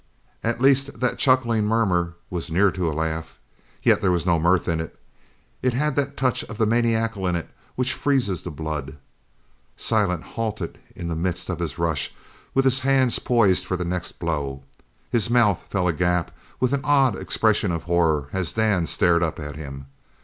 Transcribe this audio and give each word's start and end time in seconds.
At 0.43 0.59
least 0.59 0.99
that 0.99 1.19
chuckling 1.19 1.67
murmur 1.67 2.15
was 2.31 2.49
near 2.49 2.71
to 2.71 2.89
a 2.91 2.91
laugh. 2.91 3.37
Yet 3.83 4.01
there 4.01 4.09
was 4.09 4.25
no 4.25 4.39
mirth 4.39 4.67
in 4.67 4.81
it. 4.81 4.97
It 5.61 5.73
had 5.73 5.95
that 5.95 6.17
touch 6.17 6.43
of 6.45 6.57
the 6.57 6.65
maniacal 6.65 7.27
in 7.27 7.35
it 7.35 7.49
which 7.75 7.93
freezes 7.93 8.41
the 8.41 8.49
blood. 8.49 8.97
Silent 9.77 10.23
halted 10.23 10.79
in 10.95 11.07
the 11.07 11.15
midst 11.15 11.49
of 11.51 11.59
his 11.59 11.77
rush, 11.77 12.15
with 12.55 12.65
his 12.65 12.79
hands 12.79 13.19
poised 13.19 13.63
for 13.63 13.77
the 13.77 13.85
next 13.85 14.13
blow. 14.13 14.63
His 15.11 15.29
mouth 15.29 15.65
fell 15.69 15.87
agape 15.87 16.31
with 16.59 16.73
an 16.73 16.81
odd 16.83 17.15
expression 17.15 17.71
of 17.71 17.83
horror 17.83 18.27
as 18.33 18.53
Dan 18.53 18.87
stared 18.87 19.21
up 19.21 19.39
at 19.39 19.55
him. 19.55 19.85